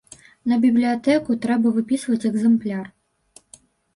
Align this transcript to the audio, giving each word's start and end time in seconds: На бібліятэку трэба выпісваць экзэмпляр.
На 0.51 0.55
бібліятэку 0.63 1.35
трэба 1.43 1.73
выпісваць 1.77 2.27
экзэмпляр. 2.31 2.85